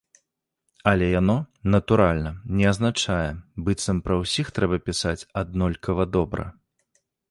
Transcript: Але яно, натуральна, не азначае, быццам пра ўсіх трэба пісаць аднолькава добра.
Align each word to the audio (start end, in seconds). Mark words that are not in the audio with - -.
Але 0.91 1.09
яно, 1.21 1.35
натуральна, 1.75 2.31
не 2.61 2.65
азначае, 2.73 3.29
быццам 3.69 3.97
пра 4.09 4.13
ўсіх 4.25 4.45
трэба 4.59 4.85
пісаць 4.91 5.19
аднолькава 5.47 6.13
добра. 6.21 6.53